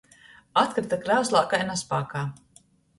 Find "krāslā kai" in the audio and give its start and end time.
1.05-1.63